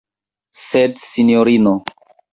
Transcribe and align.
Sed, 0.61 0.97
sinjorino. 1.05 1.75